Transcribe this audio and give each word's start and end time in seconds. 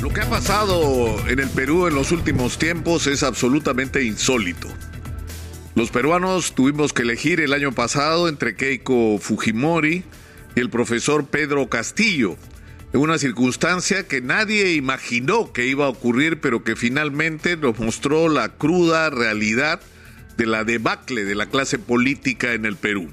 Lo 0.00 0.10
que 0.10 0.20
ha 0.20 0.30
pasado 0.30 1.28
en 1.28 1.40
el 1.40 1.50
Perú 1.50 1.88
en 1.88 1.94
los 1.96 2.12
últimos 2.12 2.56
tiempos 2.56 3.08
es 3.08 3.24
absolutamente 3.24 4.04
insólito. 4.04 4.68
Los 5.74 5.90
peruanos 5.90 6.54
tuvimos 6.54 6.92
que 6.92 7.02
elegir 7.02 7.40
el 7.40 7.52
año 7.52 7.72
pasado 7.72 8.28
entre 8.28 8.54
Keiko 8.54 9.18
Fujimori 9.18 10.04
y 10.54 10.60
el 10.60 10.70
profesor 10.70 11.26
Pedro 11.26 11.68
Castillo, 11.68 12.36
en 12.92 13.00
una 13.00 13.18
circunstancia 13.18 14.06
que 14.06 14.20
nadie 14.20 14.74
imaginó 14.74 15.52
que 15.52 15.66
iba 15.66 15.86
a 15.86 15.90
ocurrir, 15.90 16.40
pero 16.40 16.62
que 16.62 16.76
finalmente 16.76 17.56
nos 17.56 17.76
mostró 17.80 18.28
la 18.28 18.50
cruda 18.50 19.10
realidad 19.10 19.80
de 20.36 20.46
la 20.46 20.62
debacle 20.62 21.24
de 21.24 21.34
la 21.34 21.46
clase 21.46 21.80
política 21.80 22.52
en 22.52 22.66
el 22.66 22.76
Perú. 22.76 23.10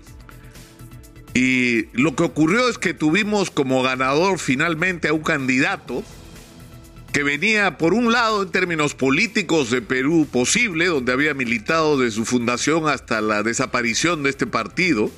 Y 1.34 1.88
lo 1.94 2.16
que 2.16 2.24
ocurrió 2.24 2.70
es 2.70 2.78
que 2.78 2.94
tuvimos 2.94 3.50
como 3.50 3.82
ganador 3.82 4.38
finalmente 4.38 5.08
a 5.08 5.14
un 5.14 5.24
candidato 5.24 6.04
que 7.16 7.23
venía 7.23 7.77
por 7.77 7.93
un 7.93 8.11
lado 8.11 8.43
en 8.43 8.52
términos 8.52 8.93
políticos 8.93 9.71
de 9.71 9.82
Perú 9.82 10.28
posible, 10.29 10.87
donde 10.87 11.14
había 11.14 11.33
militado 11.33 11.97
de 11.97 12.11
su 12.11 12.25
fundación 12.25 12.89
hasta 12.89 13.21
la 13.21 13.42
desaparición 13.42 14.21
de 14.21 14.32
este 14.32 14.47
partido, 14.47 15.10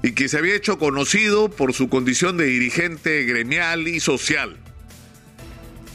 y 0.00 0.12
que 0.12 0.28
se 0.28 0.38
había 0.38 0.54
hecho 0.54 0.78
conocido 0.78 1.48
por 1.50 1.74
su 1.74 1.88
condición 1.88 2.36
de 2.36 2.44
dirigente 2.44 3.24
gremial 3.24 3.88
y 3.88 3.98
social, 3.98 4.58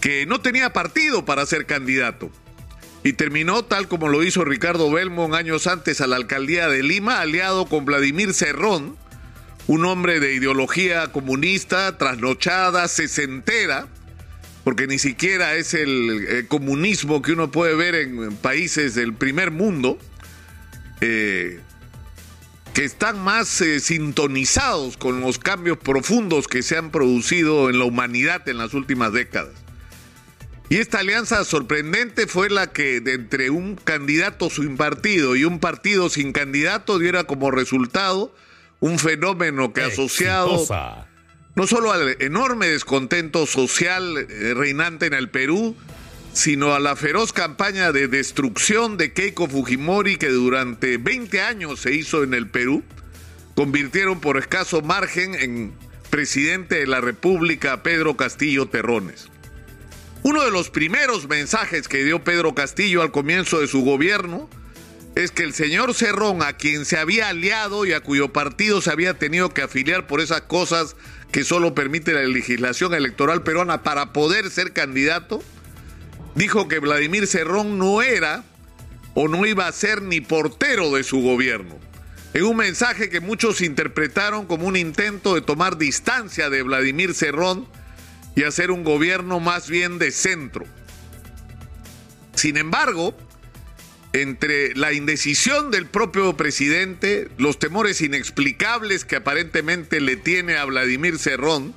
que 0.01 0.25
no 0.25 0.41
tenía 0.41 0.73
partido 0.73 1.23
para 1.23 1.45
ser 1.45 1.67
candidato, 1.67 2.29
y 3.05 3.13
terminó 3.13 3.63
tal 3.63 3.87
como 3.87 4.09
lo 4.09 4.25
hizo 4.25 4.43
Ricardo 4.43 4.91
Belmont 4.91 5.35
años 5.35 5.67
antes 5.67 6.01
a 6.01 6.07
la 6.07 6.17
alcaldía 6.17 6.67
de 6.67 6.83
Lima, 6.83 7.21
aliado 7.21 7.67
con 7.67 7.85
Vladimir 7.85 8.33
Cerrón, 8.33 8.97
un 9.67 9.85
hombre 9.85 10.19
de 10.19 10.33
ideología 10.33 11.13
comunista, 11.13 11.97
trasnochada, 11.97 12.89
sesentera, 12.89 13.87
porque 14.63 14.87
ni 14.87 14.97
siquiera 14.99 15.55
es 15.55 15.73
el, 15.73 16.45
comunismo 16.47 17.21
que 17.21 17.33
uno 17.33 17.51
puede 17.51 17.75
ver 17.75 17.95
en, 17.95 18.35
países 18.37 18.95
del 18.95 19.13
primer 19.13 19.51
mundo, 19.51 19.97
eh, 21.01 21.59
que 22.73 22.85
están 22.85 23.19
más 23.23 23.61
eh, 23.61 23.79
sintonizados 23.79 24.97
con 24.97 25.21
los 25.21 25.37
cambios 25.37 25.77
profundos 25.77 26.47
que 26.47 26.63
se 26.63 26.77
han 26.77 26.91
producido 26.91 27.69
en 27.69 27.77
la 27.77 27.85
humanidad 27.85 28.47
en 28.49 28.57
las 28.57 28.73
últimas 28.73 29.13
décadas. 29.13 29.53
Y 30.69 30.77
esta 30.77 30.99
alianza 30.99 31.43
sorprendente 31.43 32.25
fue 32.25 32.49
la 32.49 32.71
que 32.71 32.99
de 32.99 33.13
entre 33.13 33.49
un 33.49 33.75
candidato 33.75 34.49
sin 34.49 34.77
partido 34.77 35.35
y 35.35 35.43
un 35.43 35.59
partido 35.59 36.09
sin 36.09 36.31
candidato 36.31 36.97
diera 36.97 37.25
como 37.25 37.51
resultado 37.51 38.33
un 38.79 38.97
fenómeno 38.97 39.71
que 39.71 39.81
asociado 39.81 40.65
no 41.55 41.67
solo 41.67 41.91
al 41.91 42.17
enorme 42.19 42.67
descontento 42.67 43.45
social 43.45 44.17
eh, 44.17 44.53
reinante 44.55 45.05
en 45.05 45.13
el 45.13 45.29
Perú, 45.29 45.75
sino 46.33 46.73
a 46.73 46.79
la 46.79 46.95
feroz 46.95 47.31
campaña 47.31 47.91
de 47.91 48.07
destrucción 48.07 48.97
de 48.97 49.13
Keiko 49.13 49.47
Fujimori 49.47 50.17
que 50.17 50.29
durante 50.29 50.97
20 50.97 51.41
años 51.41 51.79
se 51.81 51.93
hizo 51.93 52.23
en 52.23 52.33
el 52.33 52.49
Perú, 52.49 52.83
convirtieron 53.55 54.19
por 54.19 54.37
escaso 54.37 54.81
margen 54.81 55.35
en 55.35 55.73
presidente 56.09 56.75
de 56.75 56.87
la 56.87 57.01
República 57.01 57.83
Pedro 57.83 58.17
Castillo 58.17 58.67
Terrones. 58.67 59.29
Uno 60.23 60.43
de 60.43 60.51
los 60.51 60.69
primeros 60.69 61.27
mensajes 61.27 61.87
que 61.87 62.03
dio 62.03 62.23
Pedro 62.23 62.55
Castillo 62.55 63.01
al 63.01 63.11
comienzo 63.11 63.59
de 63.59 63.67
su 63.67 63.81
gobierno 63.81 64.49
es 65.15 65.31
que 65.31 65.43
el 65.43 65.53
señor 65.53 65.93
Cerrón, 65.93 66.41
a 66.41 66.53
quien 66.53 66.85
se 66.85 66.97
había 66.97 67.29
aliado 67.29 67.85
y 67.85 67.93
a 67.93 67.99
cuyo 67.99 68.33
partido 68.33 68.81
se 68.81 68.89
había 68.89 69.13
tenido 69.15 69.53
que 69.53 69.61
afiliar 69.61 70.07
por 70.07 70.21
esas 70.21 70.41
cosas 70.41 70.95
que 71.33 71.43
solo 71.43 71.73
permite 71.73 72.13
la 72.13 72.21
legislación 72.21 72.93
electoral 72.93 73.41
peruana 73.41 73.81
para 73.81 74.13
poder 74.13 74.51
ser 74.51 74.71
candidato, 74.71 75.43
dijo 76.35 76.67
que 76.67 76.77
Vladimir 76.77 77.25
Cerrón 77.25 77.79
no 77.79 78.03
era 78.03 78.43
o 79.15 79.27
no 79.27 79.43
iba 79.47 79.67
a 79.67 79.71
ser 79.71 80.03
ni 80.03 80.21
portero 80.21 80.91
de 80.91 81.03
su 81.03 81.21
gobierno. 81.23 81.79
En 82.35 82.43
un 82.43 82.55
mensaje 82.55 83.09
que 83.09 83.19
muchos 83.19 83.61
interpretaron 83.61 84.45
como 84.45 84.67
un 84.67 84.77
intento 84.77 85.33
de 85.33 85.41
tomar 85.41 85.79
distancia 85.79 86.51
de 86.51 86.61
Vladimir 86.61 87.15
Cerrón 87.15 87.67
y 88.35 88.43
hacer 88.43 88.69
un 88.69 88.83
gobierno 88.83 89.39
más 89.39 89.67
bien 89.67 89.97
de 89.97 90.11
centro. 90.11 90.65
Sin 92.35 92.57
embargo, 92.57 93.17
entre 94.13 94.75
la 94.75 94.93
indecisión 94.93 95.71
del 95.71 95.87
propio 95.87 96.37
presidente, 96.37 97.29
los 97.37 97.57
temores 97.57 97.99
inexplicables 97.99 99.05
que 99.05 99.15
aparentemente 99.15 99.99
le 99.99 100.15
tiene 100.15 100.55
a 100.55 100.65
Vladimir 100.65 101.17
Cerrón, 101.17 101.73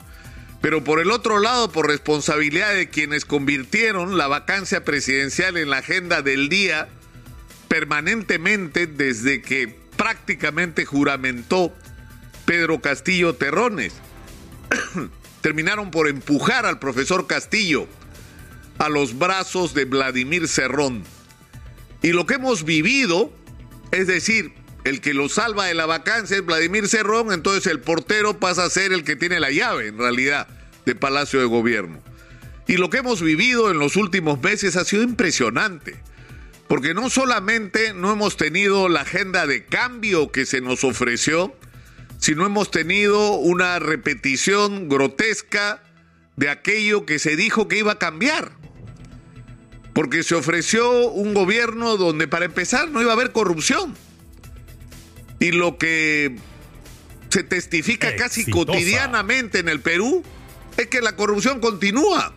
pero 0.60 0.84
por 0.84 1.00
el 1.00 1.10
otro 1.10 1.38
lado, 1.38 1.72
por 1.72 1.86
responsabilidad 1.88 2.74
de 2.74 2.90
quienes 2.90 3.24
convirtieron 3.24 4.18
la 4.18 4.28
vacancia 4.28 4.84
presidencial 4.84 5.56
en 5.56 5.70
la 5.70 5.78
agenda 5.78 6.20
del 6.20 6.50
día 6.50 6.88
permanentemente 7.68 8.86
desde 8.86 9.40
que 9.40 9.74
prácticamente 9.96 10.84
juramentó 10.84 11.74
Pedro 12.44 12.80
Castillo 12.82 13.34
Terrones. 13.34 13.94
Terminaron 15.40 15.90
por 15.90 16.06
empujar 16.06 16.66
al 16.66 16.78
profesor 16.78 17.26
Castillo 17.26 17.86
a 18.78 18.90
los 18.90 19.18
brazos 19.18 19.72
de 19.72 19.86
Vladimir 19.86 20.48
Cerrón 20.48 21.02
y 22.06 22.12
lo 22.12 22.24
que 22.24 22.34
hemos 22.34 22.64
vivido, 22.64 23.32
es 23.90 24.06
decir, 24.06 24.52
el 24.84 25.00
que 25.00 25.12
lo 25.12 25.28
salva 25.28 25.64
de 25.64 25.74
la 25.74 25.86
vacancia 25.86 26.36
es 26.36 26.46
Vladimir 26.46 26.86
Cerrón, 26.86 27.32
entonces 27.32 27.66
el 27.66 27.80
portero 27.80 28.38
pasa 28.38 28.64
a 28.64 28.70
ser 28.70 28.92
el 28.92 29.02
que 29.02 29.16
tiene 29.16 29.40
la 29.40 29.50
llave, 29.50 29.88
en 29.88 29.98
realidad, 29.98 30.46
de 30.84 30.94
Palacio 30.94 31.40
de 31.40 31.46
Gobierno. 31.46 32.00
Y 32.68 32.76
lo 32.76 32.90
que 32.90 32.98
hemos 32.98 33.22
vivido 33.22 33.72
en 33.72 33.80
los 33.80 33.96
últimos 33.96 34.40
meses 34.40 34.76
ha 34.76 34.84
sido 34.84 35.02
impresionante, 35.02 35.96
porque 36.68 36.94
no 36.94 37.10
solamente 37.10 37.92
no 37.92 38.12
hemos 38.12 38.36
tenido 38.36 38.88
la 38.88 39.00
agenda 39.00 39.48
de 39.48 39.64
cambio 39.64 40.30
que 40.30 40.46
se 40.46 40.60
nos 40.60 40.84
ofreció, 40.84 41.56
sino 42.20 42.46
hemos 42.46 42.70
tenido 42.70 43.32
una 43.32 43.80
repetición 43.80 44.88
grotesca 44.88 45.82
de 46.36 46.50
aquello 46.50 47.04
que 47.04 47.18
se 47.18 47.34
dijo 47.34 47.66
que 47.66 47.78
iba 47.78 47.90
a 47.90 47.98
cambiar 47.98 48.52
porque 49.96 50.22
se 50.22 50.34
ofreció 50.34 51.08
un 51.08 51.32
gobierno 51.32 51.96
donde 51.96 52.28
para 52.28 52.44
empezar 52.44 52.90
no 52.90 53.00
iba 53.00 53.12
a 53.12 53.14
haber 53.14 53.32
corrupción. 53.32 53.94
Y 55.40 55.52
lo 55.52 55.78
que 55.78 56.36
se 57.30 57.42
testifica 57.42 58.14
casi 58.14 58.44
cotidianamente 58.50 59.58
en 59.58 59.70
el 59.70 59.80
Perú 59.80 60.22
es 60.76 60.88
que 60.88 61.00
la 61.00 61.16
corrupción 61.16 61.60
continúa. 61.60 62.34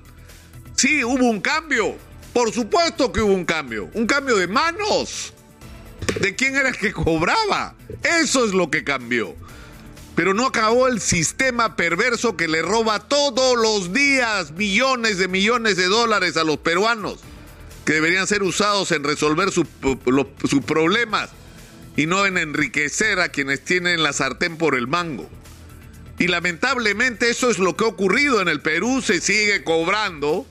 Sí, 0.78 1.03
hubo 1.03 1.30
un 1.30 1.42
cambio. 1.42 1.98
Por 2.31 2.53
supuesto 2.53 3.12
que 3.12 3.19
hubo 3.19 3.34
un 3.34 3.44
cambio. 3.44 3.90
Un 3.94 4.08
cambio 4.08 4.38
de 4.38 4.48
manos. 4.48 5.34
¿De 6.22 6.36
quién 6.36 6.56
era 6.56 6.69
el 6.69 6.78
que 6.78 6.94
cobraba? 6.94 7.75
Eso 8.22 8.46
es 8.46 8.53
lo 8.53 8.72
que 8.72 8.86
cambió. 8.86 9.36
Pero 10.16 10.34
no 10.34 10.46
acabó 10.46 10.88
el 10.88 11.02
sistema 11.02 11.75
perverso 11.75 12.38
que 12.38 12.48
le 12.48 12.62
roba 12.62 13.00
todos 13.09 13.58
los 13.58 13.92
días 13.92 14.52
millones 14.52 15.18
de 15.18 15.28
millones 15.28 15.75
de 15.75 15.88
dólares 15.88 16.38
a 16.38 16.46
los 16.46 16.56
peruanos 16.59 17.19
que 17.89 17.95
deberían 17.95 18.27
ser 18.27 18.44
usados 18.44 18.91
en 18.91 19.03
resolver 19.03 19.50
sus 19.51 19.66
problemas 20.63 21.31
y 21.97 22.05
no 22.05 22.27
en 22.27 22.38
enriquecer 22.38 23.19
a 23.19 23.29
quienes 23.29 23.66
tienen 23.66 24.03
la 24.03 24.13
sartén 24.13 24.57
por 24.57 24.75
el 24.75 24.85
mango. 24.85 25.27
Y 26.19 26.27
lamentablemente 26.27 27.31
eso 27.31 27.50
es 27.50 27.57
lo 27.57 27.75
que 27.75 27.85
ha 27.85 27.88
ocurrido 27.88 28.44
en 28.44 28.47
el 28.47 28.61
Perú, 28.61 29.01
se 29.01 29.19
sigue 29.19 29.63
cobrando. 29.63 30.45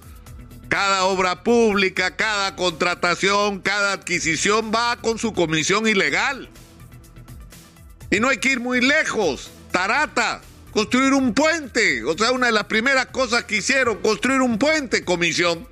Cada 0.68 1.04
obra 1.04 1.44
pública, 1.44 2.16
cada 2.16 2.56
contratación, 2.56 3.60
cada 3.60 3.92
adquisición 3.92 4.72
va 4.74 4.96
con 4.96 5.20
su 5.20 5.32
comisión 5.32 5.86
ilegal. 5.86 6.48
Y 8.10 8.18
no 8.18 8.30
hay 8.30 8.38
que 8.38 8.50
ir 8.50 8.58
muy 8.58 8.80
lejos. 8.80 9.52
Tarata, 9.70 10.40
construir 10.72 11.12
un 11.12 11.34
puente. 11.34 12.02
O 12.02 12.18
sea, 12.18 12.32
una 12.32 12.46
de 12.46 12.52
las 12.52 12.64
primeras 12.64 13.06
cosas 13.06 13.44
que 13.44 13.58
hicieron, 13.58 13.98
construir 13.98 14.40
un 14.40 14.58
puente, 14.58 15.04
comisión 15.04 15.68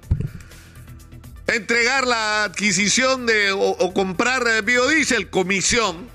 entregar 1.46 2.06
la 2.06 2.44
adquisición 2.44 3.26
de 3.26 3.52
o, 3.52 3.94
comprar 3.94 4.62
biodiesel, 4.64 5.30
comisión. 5.30 6.08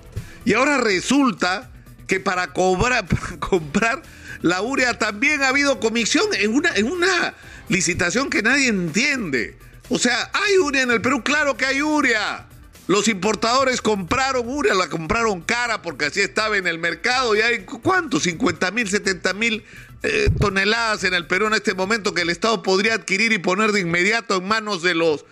Y 0.45 0.53
ahora 0.53 0.77
resulta 0.77 1.69
que 2.07 2.19
para 2.19 2.53
cobrar, 2.53 3.05
comprar 3.39 4.01
la 4.41 4.61
urea 4.61 4.97
también 4.97 5.43
ha 5.43 5.49
habido 5.49 5.79
comisión 5.79 6.25
en 6.33 6.53
una, 6.53 6.73
en 6.75 6.91
una 6.91 7.35
licitación 7.69 8.29
que 8.29 8.41
nadie 8.41 8.67
entiende. 8.67 9.57
O 9.89 9.99
sea, 9.99 10.31
hay 10.33 10.57
urea 10.57 10.83
en 10.83 10.91
el 10.91 11.01
Perú, 11.01 11.23
claro 11.23 11.57
que 11.57 11.65
hay 11.65 11.81
urea. 11.81 12.47
Los 12.87 13.07
importadores 13.07 13.81
compraron 13.81 14.49
urea, 14.49 14.73
la 14.73 14.89
compraron 14.89 15.41
cara 15.41 15.81
porque 15.81 16.05
así 16.05 16.19
estaba 16.19 16.57
en 16.57 16.67
el 16.67 16.79
mercado 16.79 17.35
y 17.35 17.41
hay, 17.41 17.63
¿cuánto? 17.63 18.19
50 18.19 18.71
mil, 18.71 18.89
70 18.89 19.33
mil 19.33 19.63
eh, 20.03 20.29
toneladas 20.39 21.03
en 21.03 21.13
el 21.13 21.27
Perú 21.27 21.47
en 21.47 21.53
este 21.53 21.73
momento 21.73 22.13
que 22.13 22.23
el 22.23 22.29
Estado 22.29 22.63
podría 22.63 22.95
adquirir 22.95 23.31
y 23.33 23.37
poner 23.37 23.71
de 23.71 23.81
inmediato 23.81 24.37
en 24.37 24.47
manos 24.47 24.81
de 24.81 24.95
los, 24.95 25.25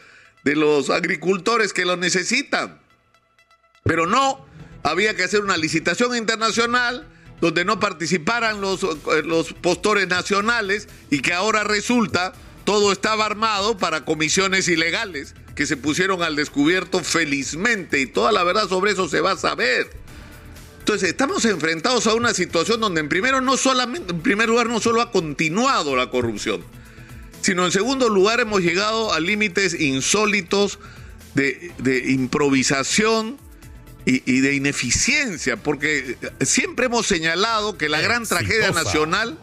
de 0.43 0.55
los 0.55 0.89
agricultores 0.89 1.73
que 1.73 1.85
lo 1.85 1.97
necesitan. 1.97 2.79
Pero 3.83 4.05
no, 4.05 4.45
había 4.83 5.15
que 5.15 5.23
hacer 5.23 5.41
una 5.41 5.57
licitación 5.57 6.15
internacional 6.15 7.07
donde 7.41 7.65
no 7.65 7.79
participaran 7.79 8.61
los, 8.61 8.83
eh, 8.83 9.23
los 9.23 9.53
postores 9.53 10.07
nacionales 10.07 10.87
y 11.09 11.21
que 11.21 11.33
ahora 11.33 11.63
resulta 11.63 12.33
todo 12.65 12.91
estaba 12.91 13.25
armado 13.25 13.77
para 13.77 14.05
comisiones 14.05 14.67
ilegales 14.67 15.33
que 15.55 15.65
se 15.65 15.77
pusieron 15.77 16.21
al 16.21 16.35
descubierto 16.35 17.03
felizmente 17.03 17.99
y 17.99 18.05
toda 18.05 18.31
la 18.31 18.43
verdad 18.43 18.67
sobre 18.69 18.91
eso 18.91 19.09
se 19.09 19.21
va 19.21 19.31
a 19.31 19.37
saber. 19.37 19.89
Entonces, 20.89 21.09
estamos 21.09 21.45
enfrentados 21.45 22.07
a 22.07 22.15
una 22.15 22.33
situación 22.33 22.79
donde 22.79 22.99
en 23.01 23.09
primero 23.09 23.41
no 23.41 23.57
solamente 23.57 24.11
en 24.11 24.21
primer 24.21 24.49
lugar 24.49 24.69
no 24.69 24.79
solo 24.79 25.03
ha 25.03 25.11
continuado 25.11 25.95
la 25.95 26.09
corrupción, 26.09 26.63
sino 27.41 27.63
en 27.63 27.71
segundo 27.71 28.09
lugar 28.09 28.39
hemos 28.39 28.61
llegado 28.61 29.13
a 29.13 29.19
límites 29.19 29.79
insólitos 29.79 30.79
de, 31.35 32.05
improvisación 32.07 33.37
y, 34.03 34.39
de 34.41 34.55
ineficiencia, 34.55 35.57
porque 35.57 36.17
siempre 36.41 36.87
hemos 36.87 37.05
señalado 37.05 37.77
que 37.77 37.87
la 37.87 38.01
gran 38.01 38.25
tragedia 38.25 38.71
nacional 38.71 39.37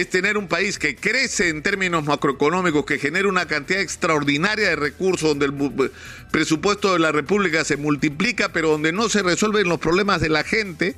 es 0.00 0.08
tener 0.08 0.38
un 0.38 0.46
país 0.46 0.78
que 0.78 0.94
crece 0.94 1.48
en 1.48 1.62
términos 1.62 2.04
macroeconómicos, 2.04 2.84
que 2.84 2.98
genera 2.98 3.28
una 3.28 3.46
cantidad 3.46 3.80
extraordinaria 3.80 4.68
de 4.68 4.76
recursos, 4.76 5.30
donde 5.30 5.46
el 5.46 5.90
presupuesto 6.30 6.92
de 6.92 7.00
la 7.00 7.10
República 7.10 7.64
se 7.64 7.76
multiplica, 7.76 8.52
pero 8.52 8.70
donde 8.70 8.92
no 8.92 9.08
se 9.08 9.22
resuelven 9.22 9.68
los 9.68 9.80
problemas 9.80 10.20
de 10.20 10.28
la 10.28 10.44
gente, 10.44 10.94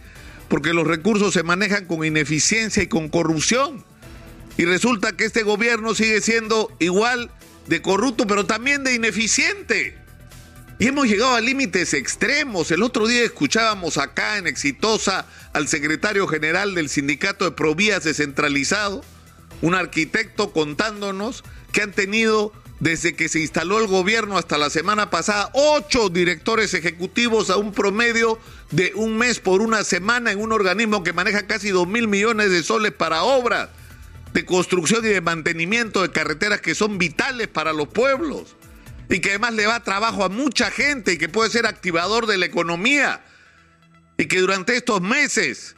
porque 0.48 0.74
los 0.74 0.86
recursos 0.86 1.32
se 1.32 1.42
manejan 1.42 1.86
con 1.86 2.04
ineficiencia 2.04 2.82
y 2.82 2.88
con 2.88 3.08
corrupción. 3.08 3.84
Y 4.58 4.66
resulta 4.66 5.12
que 5.12 5.24
este 5.24 5.44
gobierno 5.44 5.94
sigue 5.94 6.20
siendo 6.20 6.70
igual 6.78 7.30
de 7.68 7.80
corrupto, 7.80 8.26
pero 8.26 8.44
también 8.44 8.84
de 8.84 8.94
ineficiente. 8.94 9.96
Y 10.80 10.86
hemos 10.86 11.08
llegado 11.08 11.34
a 11.34 11.42
límites 11.42 11.92
extremos. 11.92 12.70
El 12.70 12.82
otro 12.82 13.06
día 13.06 13.22
escuchábamos 13.22 13.98
acá 13.98 14.38
en 14.38 14.46
Exitosa 14.46 15.26
al 15.52 15.68
secretario 15.68 16.26
general 16.26 16.74
del 16.74 16.88
sindicato 16.88 17.44
de 17.44 17.50
Provías 17.50 18.04
descentralizado, 18.04 19.04
un 19.60 19.74
arquitecto 19.74 20.54
contándonos 20.54 21.44
que 21.70 21.82
han 21.82 21.92
tenido 21.92 22.54
desde 22.78 23.14
que 23.14 23.28
se 23.28 23.40
instaló 23.40 23.78
el 23.78 23.88
gobierno 23.88 24.38
hasta 24.38 24.56
la 24.56 24.70
semana 24.70 25.10
pasada 25.10 25.50
ocho 25.52 26.08
directores 26.08 26.72
ejecutivos 26.72 27.50
a 27.50 27.58
un 27.58 27.72
promedio 27.72 28.38
de 28.70 28.92
un 28.94 29.18
mes 29.18 29.38
por 29.38 29.60
una 29.60 29.84
semana 29.84 30.32
en 30.32 30.40
un 30.40 30.50
organismo 30.50 31.04
que 31.04 31.12
maneja 31.12 31.46
casi 31.46 31.68
dos 31.68 31.86
mil 31.88 32.08
millones 32.08 32.50
de 32.50 32.62
soles 32.62 32.92
para 32.92 33.24
obras 33.24 33.68
de 34.32 34.46
construcción 34.46 35.04
y 35.04 35.08
de 35.08 35.20
mantenimiento 35.20 36.00
de 36.00 36.10
carreteras 36.10 36.62
que 36.62 36.74
son 36.74 36.96
vitales 36.96 37.48
para 37.48 37.74
los 37.74 37.88
pueblos 37.88 38.56
y 39.10 39.20
que 39.20 39.30
además 39.30 39.54
le 39.54 39.66
va 39.66 39.82
trabajo 39.82 40.24
a 40.24 40.28
mucha 40.28 40.70
gente 40.70 41.12
y 41.12 41.18
que 41.18 41.28
puede 41.28 41.50
ser 41.50 41.66
activador 41.66 42.26
de 42.26 42.38
la 42.38 42.46
economía. 42.46 43.24
Y 44.16 44.26
que 44.26 44.38
durante 44.38 44.76
estos 44.76 45.00
meses 45.00 45.74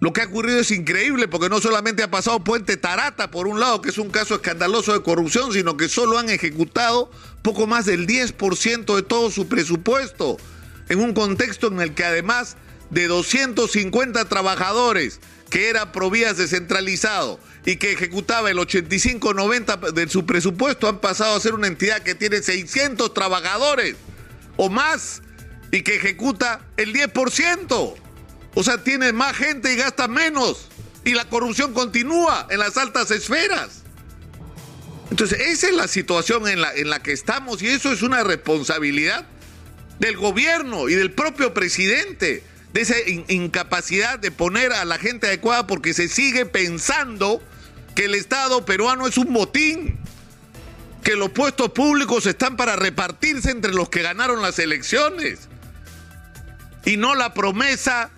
lo 0.00 0.12
que 0.12 0.22
ha 0.22 0.26
ocurrido 0.26 0.58
es 0.58 0.70
increíble 0.70 1.28
porque 1.28 1.48
no 1.48 1.60
solamente 1.60 2.02
ha 2.02 2.10
pasado 2.10 2.42
Puente 2.42 2.76
Tarata 2.76 3.30
por 3.30 3.46
un 3.46 3.60
lado, 3.60 3.82
que 3.82 3.90
es 3.90 3.98
un 3.98 4.10
caso 4.10 4.36
escandaloso 4.36 4.94
de 4.94 5.02
corrupción, 5.02 5.52
sino 5.52 5.76
que 5.76 5.88
solo 5.88 6.18
han 6.18 6.30
ejecutado 6.30 7.10
poco 7.42 7.66
más 7.66 7.84
del 7.84 8.06
10% 8.06 8.96
de 8.96 9.02
todo 9.02 9.30
su 9.30 9.48
presupuesto, 9.48 10.38
en 10.88 11.00
un 11.00 11.12
contexto 11.12 11.68
en 11.68 11.80
el 11.80 11.94
que 11.94 12.04
además 12.04 12.56
de 12.90 13.06
250 13.06 14.24
trabajadores, 14.24 15.20
que 15.52 15.68
era 15.68 15.92
Provías 15.92 16.38
descentralizado, 16.38 17.38
y 17.66 17.76
que 17.76 17.92
ejecutaba 17.92 18.50
el 18.50 18.56
85-90 18.56 19.92
de 19.92 20.08
su 20.08 20.24
presupuesto 20.24 20.88
han 20.88 20.98
pasado 20.98 21.36
a 21.36 21.40
ser 21.40 21.52
una 21.52 21.66
entidad 21.66 22.00
que 22.00 22.14
tiene 22.14 22.42
600 22.42 23.12
trabajadores 23.12 23.96
o 24.56 24.70
más 24.70 25.20
y 25.70 25.82
que 25.82 25.96
ejecuta 25.96 26.62
el 26.78 26.94
10%. 26.94 27.94
O 28.54 28.62
sea, 28.62 28.82
tiene 28.82 29.12
más 29.12 29.36
gente 29.36 29.74
y 29.74 29.76
gasta 29.76 30.08
menos. 30.08 30.68
Y 31.04 31.12
la 31.12 31.28
corrupción 31.28 31.74
continúa 31.74 32.46
en 32.48 32.58
las 32.58 32.78
altas 32.78 33.10
esferas. 33.10 33.82
Entonces, 35.10 35.38
esa 35.38 35.66
es 35.66 35.74
la 35.74 35.86
situación 35.86 36.48
en 36.48 36.62
la, 36.62 36.72
en 36.74 36.88
la 36.88 37.02
que 37.02 37.12
estamos 37.12 37.60
y 37.60 37.68
eso 37.68 37.92
es 37.92 38.00
una 38.00 38.24
responsabilidad 38.24 39.26
del 39.98 40.16
gobierno 40.16 40.88
y 40.88 40.94
del 40.94 41.12
propio 41.12 41.52
presidente, 41.52 42.42
de 42.72 42.80
esa 42.80 42.94
incapacidad 43.28 44.18
de 44.18 44.30
poner 44.30 44.72
a 44.72 44.84
la 44.84 44.98
gente 44.98 45.26
adecuada 45.26 45.66
porque 45.66 45.92
se 45.94 46.08
sigue 46.08 46.46
pensando 46.46 47.42
que 47.94 48.06
el 48.06 48.14
Estado 48.14 48.64
peruano 48.64 49.06
es 49.06 49.18
un 49.18 49.32
botín, 49.32 49.98
que 51.02 51.16
los 51.16 51.30
puestos 51.30 51.70
públicos 51.72 52.26
están 52.26 52.56
para 52.56 52.76
repartirse 52.76 53.50
entre 53.50 53.72
los 53.72 53.90
que 53.90 54.02
ganaron 54.02 54.40
las 54.40 54.58
elecciones. 54.58 55.48
Y 56.84 56.96
no 56.96 57.14
la 57.14 57.34
promesa 57.34 58.10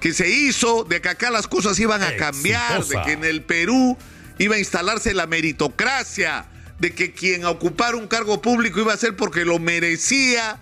que 0.00 0.12
se 0.12 0.28
hizo 0.28 0.84
de 0.84 1.00
que 1.00 1.10
acá 1.10 1.30
las 1.30 1.46
cosas 1.46 1.78
iban 1.78 2.02
a 2.02 2.16
cambiar, 2.16 2.84
de 2.84 3.02
que 3.02 3.12
en 3.12 3.24
el 3.24 3.42
Perú 3.42 3.98
iba 4.38 4.54
a 4.54 4.58
instalarse 4.58 5.12
la 5.12 5.26
meritocracia, 5.26 6.46
de 6.78 6.94
que 6.94 7.12
quien 7.12 7.44
ocupara 7.44 7.96
un 7.96 8.06
cargo 8.06 8.40
público 8.40 8.80
iba 8.80 8.94
a 8.94 8.96
ser 8.96 9.16
porque 9.16 9.44
lo 9.44 9.58
merecía 9.58 10.58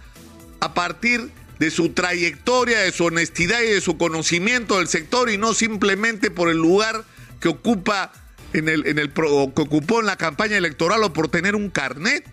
a 0.60 0.74
partir 0.74 1.20
de 1.20 1.45
su 1.70 1.90
trayectoria, 1.90 2.80
de 2.80 2.92
su 2.92 3.06
honestidad 3.06 3.62
y 3.62 3.68
de 3.68 3.80
su 3.80 3.96
conocimiento 3.96 4.78
del 4.78 4.88
sector 4.88 5.30
y 5.30 5.38
no 5.38 5.54
simplemente 5.54 6.30
por 6.30 6.50
el 6.50 6.58
lugar 6.58 7.04
que 7.40 7.48
ocupa 7.48 8.12
en 8.52 8.68
el, 8.68 8.86
en 8.86 8.98
el 8.98 9.12
que 9.12 9.22
ocupó 9.22 10.00
en 10.00 10.06
la 10.06 10.16
campaña 10.16 10.56
electoral 10.56 11.02
o 11.02 11.12
por 11.12 11.28
tener 11.28 11.54
un 11.54 11.70
carnet. 11.70 12.24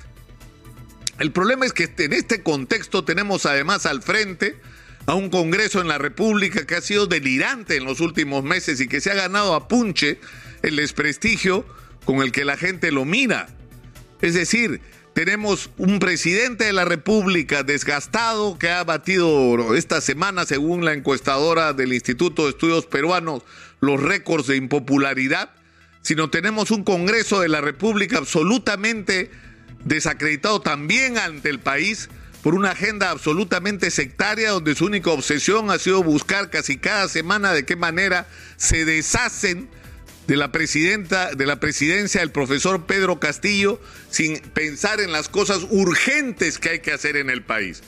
El 1.20 1.32
problema 1.32 1.66
es 1.66 1.74
que 1.74 1.92
en 1.98 2.14
este 2.14 2.44
contexto 2.44 3.04
tenemos 3.04 3.46
además 3.46 3.86
al 3.86 4.02
frente 4.02 4.60
a 5.06 5.16
un 5.16 5.30
Congreso 5.30 5.82
en 5.82 5.88
la 5.88 5.98
República 5.98 6.66
que 6.66 6.76
ha 6.76 6.82
sido 6.82 7.08
delirante 7.08 7.76
en 7.76 7.86
los 7.86 8.00
últimos 8.00 8.44
meses 8.44 8.80
y 8.80 8.88
que 8.88 9.02
se 9.02 9.12
ha 9.12 9.16
ganado 9.16 9.54
a 9.54 9.68
punche 9.68 10.20
el 10.62 10.78
desprestigio 10.78 11.66
con 12.06 12.22
el 12.22 12.32
que 12.32 12.46
la 12.46 12.58
gente 12.58 12.92
lo 12.92 13.06
mira. 13.06 13.48
Es 14.22 14.34
decir, 14.34 14.82
tenemos 15.14 15.70
un 15.78 16.00
presidente 16.00 16.66
de 16.66 16.74
la 16.74 16.86
República 16.86 17.64
desgastado 17.64 18.58
que 18.58 18.70
ha 18.70 18.84
batido 18.84 19.76
esta 19.76 20.02
semana, 20.02 20.46
según 20.46 20.86
la 20.86 20.94
encuestadora 20.94 21.74
del 21.74 21.94
Instituto 21.94 22.44
de 22.44 22.50
Estudios 22.50 22.86
Peruanos, 22.86 23.44
los 23.80 24.02
récords 24.02 24.48
de 24.48 24.56
impopularidad 24.56 25.50
sino 26.04 26.30
tenemos 26.30 26.70
un 26.70 26.84
Congreso 26.84 27.40
de 27.40 27.48
la 27.48 27.62
República 27.62 28.18
absolutamente 28.18 29.32
desacreditado 29.86 30.62
también 30.62 31.18
ante 31.18 31.50
el 31.50 31.60
país 31.60 32.10
por 32.44 32.56
una 32.56 32.72
agenda 32.72 33.10
absolutamente 33.10 33.90
sectaria 33.90 34.52
donde 34.52 34.76
su 34.76 34.86
única 34.86 35.10
obsesión 35.12 35.72
ha 35.72 35.80
sido 35.80 36.04
buscar 36.04 36.50
casi 36.50 36.78
cada 36.78 37.08
semana 37.08 37.54
de 37.54 37.66
qué 37.66 37.78
manera 37.78 38.28
se 38.58 38.84
deshacen 38.84 39.70
de 40.28 40.38
la 40.38 40.52
presidenta 40.52 41.34
de 41.36 41.46
la 41.46 41.60
presidencia 41.60 42.22
del 42.22 42.32
profesor 42.32 42.86
Pedro 42.86 43.20
Castillo 43.20 43.80
sin 44.10 44.40
pensar 44.40 45.02
en 45.02 45.12
las 45.12 45.30
cosas 45.30 45.66
urgentes 45.70 46.60
que 46.60 46.70
hay 46.70 46.80
que 46.80 46.94
hacer 46.94 47.18
en 47.18 47.30
el 47.30 47.44
país. 47.44 47.82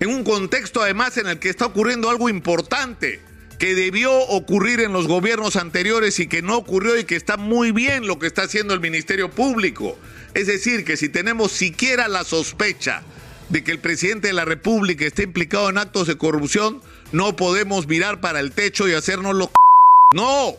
En 0.00 0.10
un 0.10 0.24
contexto 0.24 0.82
además 0.82 1.16
en 1.16 1.26
el 1.26 1.38
que 1.38 1.48
está 1.48 1.66
ocurriendo 1.66 2.10
algo 2.10 2.28
importante 2.28 3.20
que 3.58 3.74
debió 3.74 4.12
ocurrir 4.12 4.80
en 4.80 4.92
los 4.92 5.08
gobiernos 5.08 5.56
anteriores 5.56 6.20
y 6.20 6.26
que 6.26 6.42
no 6.42 6.56
ocurrió 6.58 6.98
y 6.98 7.04
que 7.04 7.16
está 7.16 7.38
muy 7.38 7.72
bien 7.72 8.06
lo 8.06 8.18
que 8.18 8.26
está 8.26 8.42
haciendo 8.42 8.74
el 8.74 8.80
Ministerio 8.80 9.30
Público. 9.30 9.96
Es 10.34 10.46
decir, 10.46 10.84
que 10.84 10.98
si 10.98 11.08
tenemos 11.08 11.52
siquiera 11.52 12.08
la 12.08 12.24
sospecha 12.24 13.02
de 13.48 13.64
que 13.64 13.70
el 13.70 13.78
presidente 13.78 14.28
de 14.28 14.34
la 14.34 14.44
República 14.44 15.06
esté 15.06 15.22
implicado 15.22 15.70
en 15.70 15.78
actos 15.78 16.06
de 16.06 16.18
corrupción, 16.18 16.82
no 17.12 17.36
podemos 17.36 17.86
mirar 17.86 18.20
para 18.20 18.40
el 18.40 18.52
techo 18.52 18.88
y 18.88 18.92
hacernos 18.92 19.34
lo... 19.34 19.50
No, 20.14 20.56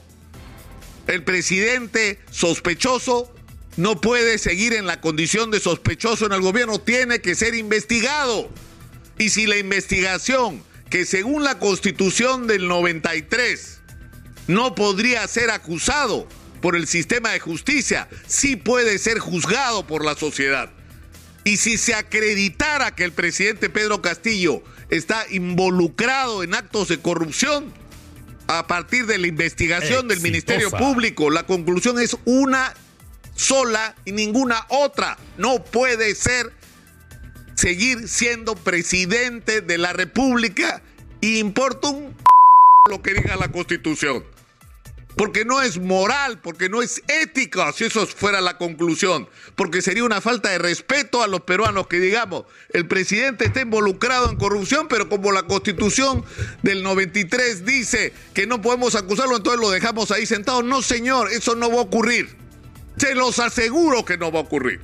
el 1.08 1.24
presidente 1.24 2.20
sospechoso 2.32 3.34
no 3.78 4.02
puede 4.02 4.38
seguir 4.38 4.74
en 4.74 4.86
la 4.86 5.02
condición 5.02 5.52
de 5.52 5.60
sospechoso 5.60 6.26
en 6.26 6.34
el 6.34 6.42
gobierno, 6.42 6.80
tiene 6.80 7.22
que 7.22 7.36
ser 7.36 7.56
investigado. 7.56 8.50
Y 9.18 9.30
si 9.30 9.48
la 9.48 9.58
investigación 9.58 10.64
que 10.90 11.06
según 11.06 11.44
la 11.44 11.60
constitución 11.60 12.48
del 12.48 12.68
93 12.68 13.80
no 14.48 14.76
podría 14.76 15.28
ser 15.28 15.52
acusado 15.52 16.28
por 16.62 16.76
el 16.76 16.88
sistema 16.88 17.32
de 17.32 17.40
justicia, 17.40 18.08
sí 18.26 18.56
puede 18.56 18.98
ser 18.98 19.20
juzgado 19.20 19.86
por 19.86 20.04
la 20.04 20.16
sociedad. 20.16 20.72
Y 21.44 21.58
si 21.58 21.78
se 21.78 21.94
acreditara 21.94 22.96
que 22.96 23.04
el 23.04 23.12
presidente 23.12 23.70
Pedro 23.70 24.02
Castillo 24.02 24.64
está 24.90 25.26
involucrado 25.30 26.44
en 26.44 26.54
actos 26.56 26.88
de 26.88 27.00
corrupción, 27.00 27.72
a 28.48 28.68
partir 28.68 29.06
de 29.06 29.18
la 29.18 29.28
investigación 29.28 30.08
del 30.08 30.22
Ministerio 30.22 30.72
Público, 30.72 31.30
la 31.30 31.44
conclusión 31.44 32.00
es 32.00 32.18
una 32.26 32.74
sola 33.36 33.96
y 34.06 34.12
ninguna 34.14 34.66
otra. 34.70 35.18
No 35.38 35.64
puede 35.64 36.16
ser 36.16 36.54
seguir 37.56 38.08
siendo 38.08 38.56
presidente 38.56 39.62
de 39.62 39.78
la 39.78 39.94
República 39.94 40.82
y 41.22 41.40
importa 41.40 41.90
un 41.90 42.16
lo 42.90 43.02
que 43.02 43.14
diga 43.14 43.36
la 43.36 43.52
Constitución. 43.52 44.24
Porque 45.18 45.46
no 45.46 45.64
es 45.64 45.80
moral, 45.80 46.40
porque 46.44 46.70
no 46.70 46.84
es 46.84 47.02
ética, 47.08 47.74
si 47.74 47.86
eso 47.86 48.06
fuera 48.06 48.40
la 48.40 48.60
conclusión. 48.60 49.28
Porque 49.56 49.82
sería 49.82 50.04
una 50.04 50.22
falta 50.22 50.50
de 50.50 50.60
respeto 50.60 51.24
a 51.24 51.28
los 51.28 51.42
peruanos 51.42 51.88
que 51.88 52.00
digamos, 52.00 52.44
el 52.70 52.88
presidente 52.88 53.46
está 53.46 53.62
involucrado 53.62 54.30
en 54.30 54.38
corrupción, 54.38 54.88
pero 54.88 55.10
como 55.10 55.32
la 55.32 55.44
constitución 55.44 56.24
del 56.62 56.84
93 56.84 57.66
dice 57.66 58.14
que 58.36 58.46
no 58.46 58.62
podemos 58.62 58.94
acusarlo, 58.94 59.38
entonces 59.38 59.60
lo 59.60 59.72
dejamos 59.72 60.12
ahí 60.12 60.28
sentado. 60.28 60.62
No, 60.62 60.84
señor, 60.84 61.32
eso 61.32 61.56
no 61.56 61.72
va 61.72 61.78
a 61.78 61.82
ocurrir. 61.82 62.38
Se 62.98 63.16
los 63.16 63.40
aseguro 63.40 64.06
que 64.06 64.20
no 64.20 64.32
va 64.32 64.42
a 64.42 64.44
ocurrir. 64.44 64.82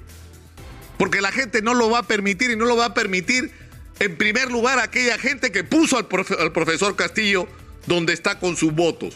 Porque 0.98 1.22
la 1.22 1.32
gente 1.32 1.62
no 1.62 1.76
lo 1.76 1.92
va 1.92 2.00
a 2.00 2.04
permitir 2.08 2.50
y 2.50 2.56
no 2.56 2.66
lo 2.66 2.76
va 2.76 2.86
a 2.86 2.94
permitir 2.96 3.52
en 4.00 4.18
primer 4.18 4.52
lugar 4.52 4.80
aquella 4.80 5.20
gente 5.20 5.52
que 5.52 5.64
puso 5.64 5.98
al, 5.98 6.08
al 6.40 6.52
profesor 6.52 6.96
Castillo 6.96 7.48
donde 7.86 8.14
está 8.14 8.40
con 8.40 8.58
sus 8.58 8.74
votos. 8.74 9.14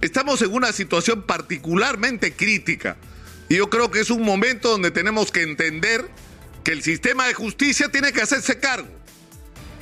Estamos 0.00 0.42
en 0.42 0.52
una 0.52 0.72
situación 0.72 1.22
particularmente 1.22 2.32
crítica 2.34 2.96
y 3.48 3.56
yo 3.56 3.70
creo 3.70 3.90
que 3.90 4.00
es 4.00 4.10
un 4.10 4.22
momento 4.22 4.70
donde 4.70 4.90
tenemos 4.90 5.30
que 5.30 5.42
entender 5.42 6.08
que 6.64 6.72
el 6.72 6.82
sistema 6.82 7.26
de 7.26 7.34
justicia 7.34 7.88
tiene 7.88 8.12
que 8.12 8.20
hacerse 8.20 8.58
cargo 8.58 8.88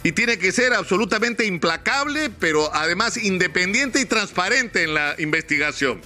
y 0.03 0.13
tiene 0.13 0.39
que 0.39 0.53
ser 0.53 0.75
absolutamente 0.75 1.47
implacable, 1.47 2.31
pero 2.31 2.73
además 2.75 3.17
independiente 3.17 4.01
y 4.01 4.05
transparente 4.05 4.83
en 4.83 4.95
la 4.95 5.15
investigación. 5.19 6.01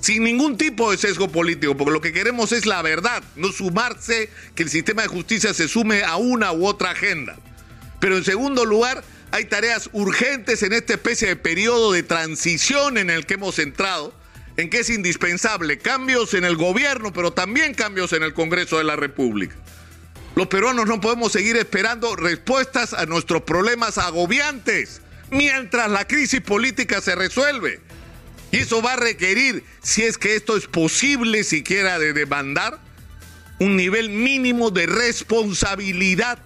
Sin 0.00 0.24
ningún 0.24 0.56
tipo 0.56 0.90
de 0.90 0.96
sesgo 0.96 1.28
político, 1.28 1.76
porque 1.76 1.92
lo 1.92 2.00
que 2.00 2.12
queremos 2.12 2.52
es 2.52 2.64
la 2.64 2.80
verdad, 2.80 3.22
no 3.36 3.52
sumarse 3.52 4.30
que 4.54 4.62
el 4.62 4.70
sistema 4.70 5.02
de 5.02 5.08
justicia 5.08 5.52
se 5.52 5.68
sume 5.68 6.02
a 6.02 6.16
una 6.16 6.52
u 6.52 6.66
otra 6.66 6.90
agenda. 6.90 7.36
Pero 8.00 8.16
en 8.16 8.24
segundo 8.24 8.64
lugar, 8.64 9.04
hay 9.30 9.44
tareas 9.46 9.90
urgentes 9.92 10.62
en 10.62 10.72
esta 10.72 10.94
especie 10.94 11.28
de 11.28 11.36
periodo 11.36 11.92
de 11.92 12.02
transición 12.02 12.98
en 12.98 13.10
el 13.10 13.26
que 13.26 13.34
hemos 13.34 13.58
entrado, 13.58 14.14
en 14.56 14.70
que 14.70 14.80
es 14.80 14.90
indispensable 14.90 15.78
cambios 15.78 16.34
en 16.34 16.44
el 16.44 16.56
gobierno, 16.56 17.12
pero 17.12 17.32
también 17.32 17.74
cambios 17.74 18.12
en 18.12 18.22
el 18.22 18.34
Congreso 18.34 18.78
de 18.78 18.84
la 18.84 18.96
República. 18.96 19.54
Los 20.34 20.48
peruanos 20.48 20.86
no 20.86 21.00
podemos 21.00 21.32
seguir 21.32 21.56
esperando 21.56 22.14
respuestas 22.14 22.92
a 22.92 23.06
nuestros 23.06 23.42
problemas 23.42 23.98
agobiantes 23.98 25.00
mientras 25.30 25.90
la 25.90 26.06
crisis 26.06 26.40
política 26.40 27.00
se 27.00 27.14
resuelve. 27.14 27.80
Y 28.52 28.58
eso 28.58 28.80
va 28.80 28.92
a 28.92 28.96
requerir, 28.96 29.64
si 29.82 30.02
es 30.02 30.18
que 30.18 30.36
esto 30.36 30.56
es 30.56 30.66
posible 30.66 31.42
siquiera 31.42 31.98
de 31.98 32.12
demandar, 32.12 32.78
un 33.58 33.76
nivel 33.76 34.10
mínimo 34.10 34.70
de 34.70 34.86
responsabilidad. 34.86 36.38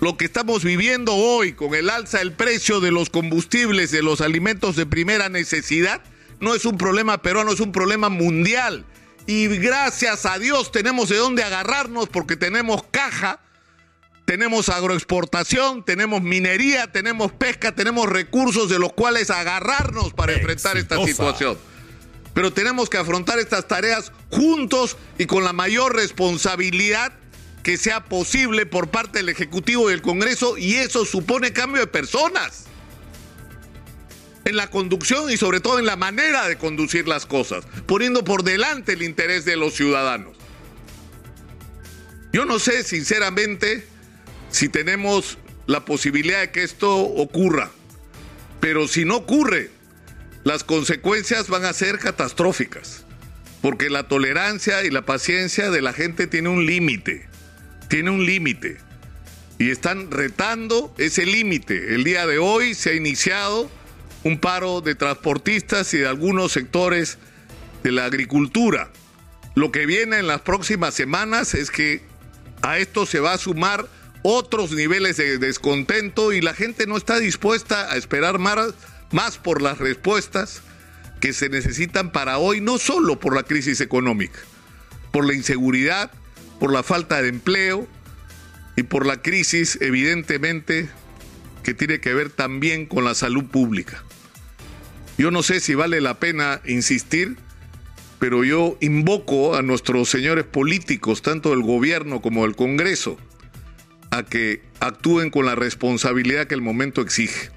Lo 0.00 0.16
que 0.16 0.24
estamos 0.24 0.64
viviendo 0.64 1.14
hoy 1.14 1.52
con 1.52 1.74
el 1.74 1.88
alza 1.88 2.18
del 2.18 2.32
precio 2.32 2.80
de 2.80 2.90
los 2.90 3.10
combustibles, 3.10 3.90
de 3.90 4.02
los 4.02 4.20
alimentos 4.20 4.76
de 4.76 4.86
primera 4.86 5.28
necesidad, 5.28 6.02
no 6.40 6.54
es 6.54 6.64
un 6.64 6.76
problema 6.76 7.22
peruano, 7.22 7.52
es 7.52 7.60
un 7.60 7.72
problema 7.72 8.08
mundial 8.08 8.84
y 9.26 9.48
gracias 9.48 10.26
a 10.26 10.38
Dios 10.38 10.70
tenemos 10.70 11.08
de 11.08 11.16
dónde 11.16 11.42
agarrarnos 11.42 12.08
porque 12.08 12.36
tenemos 12.36 12.82
caja, 12.90 13.40
tenemos 14.26 14.68
agroexportación, 14.68 15.84
tenemos 15.84 16.22
minería, 16.22 16.92
tenemos 16.92 17.32
pesca, 17.32 17.74
tenemos 17.74 18.08
recursos 18.08 18.68
de 18.68 18.78
los 18.78 18.92
cuales 18.92 19.30
agarrarnos 19.30 20.12
para 20.12 20.34
enfrentar 20.34 20.76
esta 20.76 21.02
situación. 21.04 21.58
Pero 22.34 22.52
tenemos 22.52 22.90
que 22.90 22.98
afrontar 22.98 23.38
estas 23.38 23.68
tareas 23.68 24.12
juntos 24.30 24.96
y 25.18 25.26
con 25.26 25.44
la 25.44 25.52
mayor 25.52 25.94
responsabilidad 25.94 27.12
que 27.64 27.78
sea 27.78 28.04
posible 28.04 28.66
por 28.66 28.90
parte 28.90 29.18
del 29.18 29.30
Ejecutivo 29.30 29.88
y 29.88 29.92
del 29.92 30.02
Congreso 30.02 30.58
y 30.58 30.74
eso 30.74 31.06
supone 31.06 31.54
cambio 31.54 31.80
de 31.80 31.86
personas 31.86 32.66
en 34.44 34.54
la 34.56 34.68
conducción 34.68 35.30
y 35.30 35.38
sobre 35.38 35.60
todo 35.60 35.78
en 35.78 35.86
la 35.86 35.96
manera 35.96 36.46
de 36.46 36.58
conducir 36.58 37.08
las 37.08 37.24
cosas, 37.24 37.64
poniendo 37.86 38.22
por 38.22 38.44
delante 38.44 38.92
el 38.92 39.02
interés 39.02 39.46
de 39.46 39.56
los 39.56 39.72
ciudadanos. 39.72 40.36
Yo 42.34 42.44
no 42.44 42.58
sé 42.58 42.84
sinceramente 42.84 43.86
si 44.50 44.68
tenemos 44.68 45.38
la 45.66 45.86
posibilidad 45.86 46.40
de 46.40 46.50
que 46.50 46.64
esto 46.64 46.94
ocurra, 46.94 47.70
pero 48.60 48.86
si 48.88 49.06
no 49.06 49.16
ocurre, 49.16 49.70
las 50.44 50.64
consecuencias 50.64 51.48
van 51.48 51.64
a 51.64 51.72
ser 51.72 51.98
catastróficas, 51.98 53.06
porque 53.62 53.88
la 53.88 54.06
tolerancia 54.06 54.84
y 54.84 54.90
la 54.90 55.06
paciencia 55.06 55.70
de 55.70 55.80
la 55.80 55.94
gente 55.94 56.26
tiene 56.26 56.50
un 56.50 56.66
límite, 56.66 57.32
tiene 57.94 58.10
un 58.10 58.26
límite, 58.26 58.78
y 59.56 59.70
están 59.70 60.10
retando 60.10 60.92
ese 60.98 61.24
límite. 61.24 61.94
El 61.94 62.02
día 62.02 62.26
de 62.26 62.38
hoy 62.38 62.74
se 62.74 62.90
ha 62.90 62.94
iniciado 62.94 63.70
un 64.24 64.40
paro 64.40 64.80
de 64.80 64.96
transportistas 64.96 65.94
y 65.94 65.98
de 65.98 66.08
algunos 66.08 66.50
sectores 66.50 67.18
de 67.84 67.92
la 67.92 68.06
agricultura. 68.06 68.90
Lo 69.54 69.70
que 69.70 69.86
viene 69.86 70.18
en 70.18 70.26
las 70.26 70.40
próximas 70.40 70.94
semanas 70.94 71.54
es 71.54 71.70
que 71.70 72.02
a 72.62 72.78
esto 72.78 73.06
se 73.06 73.20
va 73.20 73.34
a 73.34 73.38
sumar 73.38 73.86
otros 74.24 74.72
niveles 74.72 75.16
de 75.18 75.38
descontento 75.38 76.32
y 76.32 76.40
la 76.40 76.52
gente 76.52 76.88
no 76.88 76.96
está 76.96 77.20
dispuesta 77.20 77.92
a 77.92 77.96
esperar 77.96 78.40
más, 78.40 78.74
más 79.12 79.38
por 79.38 79.62
las 79.62 79.78
respuestas 79.78 80.62
que 81.20 81.32
se 81.32 81.48
necesitan 81.48 82.10
para 82.10 82.38
hoy, 82.38 82.60
no 82.60 82.78
solo 82.78 83.20
por 83.20 83.36
la 83.36 83.44
crisis 83.44 83.80
económica, 83.80 84.40
por 85.12 85.24
la 85.24 85.34
inseguridad, 85.34 86.10
por 86.58 86.72
la 86.72 86.82
falta 86.82 87.22
de 87.22 87.28
empleo 87.28 87.86
y 88.76 88.84
por 88.84 89.06
la 89.06 89.22
crisis 89.22 89.78
evidentemente 89.80 90.88
que 91.62 91.74
tiene 91.74 92.00
que 92.00 92.14
ver 92.14 92.30
también 92.30 92.86
con 92.86 93.04
la 93.04 93.14
salud 93.14 93.44
pública. 93.44 94.04
Yo 95.16 95.30
no 95.30 95.42
sé 95.42 95.60
si 95.60 95.74
vale 95.74 96.00
la 96.00 96.18
pena 96.18 96.60
insistir, 96.66 97.36
pero 98.18 98.44
yo 98.44 98.76
invoco 98.80 99.56
a 99.56 99.62
nuestros 99.62 100.08
señores 100.08 100.44
políticos, 100.44 101.22
tanto 101.22 101.50
del 101.50 101.62
gobierno 101.62 102.20
como 102.20 102.44
del 102.44 102.56
Congreso, 102.56 103.18
a 104.10 104.24
que 104.24 104.62
actúen 104.80 105.30
con 105.30 105.46
la 105.46 105.54
responsabilidad 105.54 106.46
que 106.46 106.54
el 106.54 106.62
momento 106.62 107.00
exige. 107.00 107.50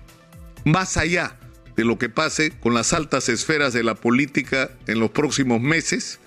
Más 0.65 0.97
allá 0.97 1.37
de 1.75 1.85
lo 1.85 1.97
que 1.97 2.09
pase 2.09 2.51
con 2.51 2.73
las 2.73 2.93
altas 2.93 3.29
esferas 3.29 3.73
de 3.73 3.83
la 3.83 3.95
política 3.95 4.71
en 4.87 4.99
los 4.99 5.11
próximos 5.11 5.61
meses, 5.61 6.19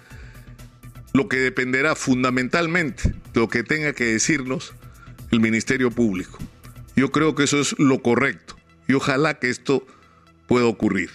lo 1.13 1.29
que 1.29 1.39
dependerá 1.39 1.95
fundamentalmente 1.95 3.15
de 3.33 3.41
lo 3.41 3.49
que 3.49 3.63
tenga 3.63 3.93
que 3.93 4.05
decirnos 4.05 4.75
el 5.31 5.41
Ministerio 5.41 5.91
Público. 5.91 6.39
Yo 6.97 7.11
creo 7.11 7.35
que 7.35 7.45
eso 7.45 7.61
es 7.61 7.79
lo 7.79 8.03
correcto 8.03 8.57
y 8.89 8.95
ojalá 8.95 9.39
que 9.39 9.49
esto 9.49 9.87
pueda 10.47 10.67
ocurrir. 10.67 11.11